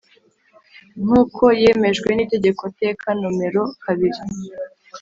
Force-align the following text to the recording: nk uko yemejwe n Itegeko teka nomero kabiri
nk 1.03 1.09
uko 1.21 1.43
yemejwe 1.61 2.09
n 2.13 2.19
Itegeko 2.25 2.63
teka 2.81 3.07
nomero 3.19 3.63
kabiri 3.83 4.21